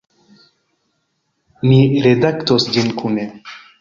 Ni 1.67 1.81
redaktos 2.07 2.67
ĝin 2.79 2.91
kune. 3.03 3.29